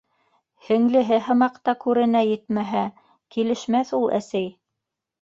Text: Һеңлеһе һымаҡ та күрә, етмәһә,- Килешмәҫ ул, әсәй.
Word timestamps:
Һеңлеһе 0.69 1.19
һымаҡ 1.27 1.59
та 1.69 1.77
күрә, 1.85 2.07
етмәһә,- 2.31 2.83
Килешмәҫ 3.37 3.97
ул, 4.03 4.13
әсәй. 4.23 4.53